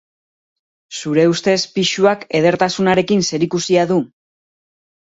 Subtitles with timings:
[1.01, 4.05] Zure ustez pisuak edertasunarekin zerikusia du?